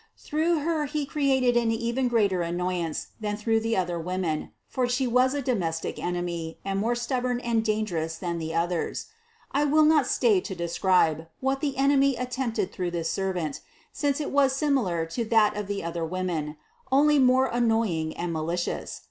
Through 0.17 0.61
her 0.61 0.87
he 0.87 1.05
cre 1.05 1.19
ated 1.29 1.55
even 1.55 2.05
a 2.07 2.09
greater 2.09 2.41
annoyance 2.41 3.09
than 3.19 3.37
through 3.37 3.59
the 3.59 3.77
other 3.77 3.99
women, 3.99 4.51
for 4.67 4.89
she 4.89 5.05
was 5.05 5.35
a 5.35 5.43
domestic 5.43 5.99
enemy 5.99 6.57
and 6.65 6.79
more 6.79 6.95
stub 6.95 7.21
born 7.21 7.39
and 7.41 7.63
dangerous 7.63 8.15
than 8.15 8.39
the 8.39 8.51
others. 8.51 9.09
I 9.51 9.63
will 9.65 9.85
not 9.85 10.07
stay 10.07 10.41
to 10.41 10.55
describe, 10.55 11.27
what 11.39 11.61
the 11.61 11.77
enemy 11.77 12.15
attempted 12.15 12.71
through 12.71 12.89
this 12.89 13.11
ser 13.11 13.31
vant, 13.33 13.61
since 13.93 14.19
it 14.19 14.31
was 14.31 14.53
similar 14.55 15.05
to 15.05 15.23
that 15.25 15.55
of 15.55 15.67
the 15.67 15.83
other 15.83 16.03
woman, 16.03 16.57
only 16.91 17.19
more 17.19 17.45
annoying 17.45 18.17
and 18.17 18.33
malicious. 18.33 18.99